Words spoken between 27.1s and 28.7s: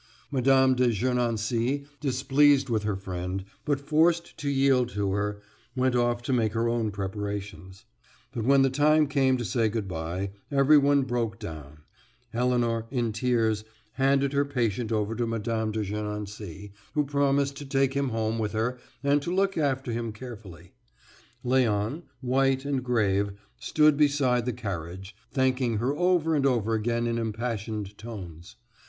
impassioned tones.